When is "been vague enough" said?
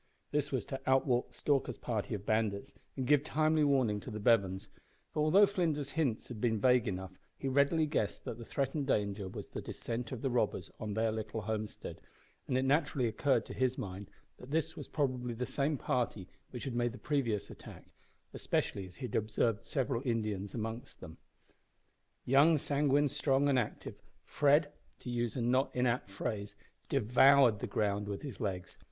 6.41-7.19